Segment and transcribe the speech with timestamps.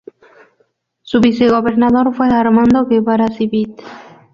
[1.03, 3.79] Su vicegobernador fue Armando Guevara Civit.